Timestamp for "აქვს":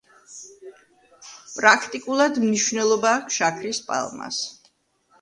3.21-3.41